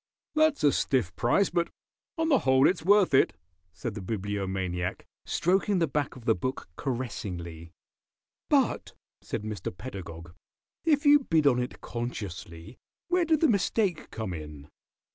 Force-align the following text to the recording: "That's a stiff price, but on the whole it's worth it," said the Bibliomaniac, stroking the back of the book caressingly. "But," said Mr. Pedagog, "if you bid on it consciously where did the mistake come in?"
"That's 0.33 0.63
a 0.63 0.71
stiff 0.71 1.15
price, 1.15 1.51
but 1.51 1.69
on 2.17 2.29
the 2.29 2.39
whole 2.39 2.67
it's 2.67 2.83
worth 2.83 3.13
it," 3.13 3.33
said 3.71 3.93
the 3.93 4.01
Bibliomaniac, 4.01 5.05
stroking 5.27 5.77
the 5.77 5.85
back 5.85 6.15
of 6.15 6.25
the 6.25 6.33
book 6.33 6.67
caressingly. 6.75 7.69
"But," 8.49 8.93
said 9.21 9.43
Mr. 9.43 9.69
Pedagog, 9.71 10.33
"if 10.85 11.05
you 11.05 11.19
bid 11.19 11.45
on 11.45 11.61
it 11.61 11.81
consciously 11.81 12.79
where 13.09 13.25
did 13.25 13.41
the 13.41 13.47
mistake 13.47 14.09
come 14.09 14.33
in?" 14.33 14.69